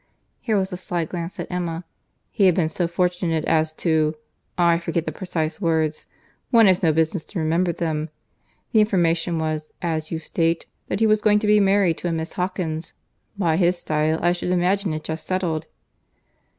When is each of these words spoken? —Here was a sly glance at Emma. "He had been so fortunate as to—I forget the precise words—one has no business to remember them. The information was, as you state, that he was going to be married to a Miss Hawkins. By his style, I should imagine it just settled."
—Here 0.41 0.57
was 0.57 0.73
a 0.73 0.77
sly 0.77 1.05
glance 1.05 1.39
at 1.39 1.45
Emma. 1.51 1.83
"He 2.31 2.47
had 2.47 2.55
been 2.55 2.69
so 2.69 2.87
fortunate 2.87 3.45
as 3.45 3.71
to—I 3.73 4.79
forget 4.79 5.05
the 5.05 5.11
precise 5.11 5.61
words—one 5.61 6.65
has 6.65 6.81
no 6.81 6.91
business 6.91 7.23
to 7.25 7.37
remember 7.37 7.71
them. 7.71 8.09
The 8.71 8.79
information 8.79 9.37
was, 9.37 9.71
as 9.79 10.09
you 10.09 10.17
state, 10.17 10.65
that 10.87 11.01
he 11.01 11.05
was 11.05 11.21
going 11.21 11.37
to 11.37 11.45
be 11.45 11.59
married 11.59 11.99
to 11.99 12.07
a 12.07 12.11
Miss 12.11 12.33
Hawkins. 12.33 12.95
By 13.37 13.57
his 13.57 13.77
style, 13.77 14.17
I 14.23 14.31
should 14.31 14.49
imagine 14.49 14.91
it 14.91 15.03
just 15.03 15.27
settled." 15.27 15.67